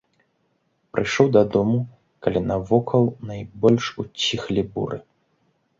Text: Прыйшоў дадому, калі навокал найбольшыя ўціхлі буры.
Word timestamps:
Прыйшоў 0.95 1.27
дадому, 1.37 1.77
калі 2.27 2.39
навокал 2.51 3.03
найбольшыя 3.33 3.99
ўціхлі 4.11 4.61
буры. 4.77 4.97